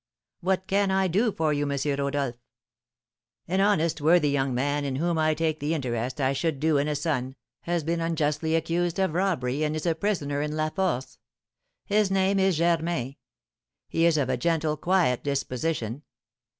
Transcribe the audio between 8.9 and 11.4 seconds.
of robbery, and is a prisoner in La Force.